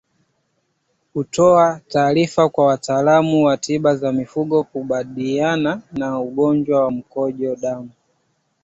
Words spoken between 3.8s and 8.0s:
za mifugo hukabiliana na ugonjwa wa mkojo damu